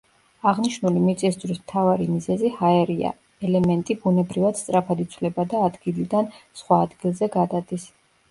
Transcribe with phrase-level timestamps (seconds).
[0.51, 3.11] აღნიშნული მიწისძვრის მთავარი მიზეზი ჰაერია,
[3.49, 6.31] ელემენტი ბუნებრივად სწრაფად იცვლება და ადგილიდან
[6.63, 7.87] სხვა ადგილზე გადადის.